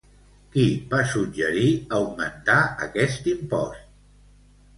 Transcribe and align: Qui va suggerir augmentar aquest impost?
Qui 0.53 0.61
va 0.93 1.01
suggerir 1.11 1.67
augmentar 1.99 2.57
aquest 2.87 3.31
impost? 3.35 3.87